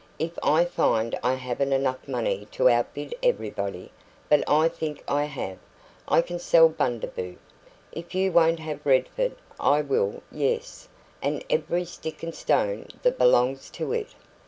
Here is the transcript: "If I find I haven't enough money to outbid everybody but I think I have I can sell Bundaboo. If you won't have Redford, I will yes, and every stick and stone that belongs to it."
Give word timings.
"If 0.17 0.31
I 0.41 0.65
find 0.65 1.15
I 1.21 1.35
haven't 1.35 1.73
enough 1.73 2.07
money 2.07 2.47
to 2.53 2.67
outbid 2.67 3.13
everybody 3.21 3.91
but 4.29 4.43
I 4.49 4.67
think 4.67 5.03
I 5.07 5.25
have 5.25 5.59
I 6.07 6.23
can 6.23 6.39
sell 6.39 6.69
Bundaboo. 6.71 7.35
If 7.91 8.15
you 8.15 8.31
won't 8.31 8.61
have 8.61 8.83
Redford, 8.83 9.35
I 9.59 9.81
will 9.83 10.23
yes, 10.31 10.89
and 11.21 11.43
every 11.51 11.85
stick 11.85 12.23
and 12.23 12.33
stone 12.33 12.87
that 13.03 13.19
belongs 13.19 13.69
to 13.77 13.93
it." 13.93 14.07